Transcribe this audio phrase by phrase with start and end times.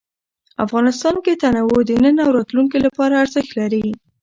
[0.65, 3.85] افغانستان کې تنوع د نن او راتلونکي لپاره ارزښت لري.